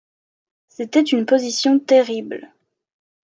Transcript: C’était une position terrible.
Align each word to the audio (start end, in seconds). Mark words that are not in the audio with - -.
C’était 0.67 1.03
une 1.03 1.27
position 1.27 1.77
terrible. 1.77 2.51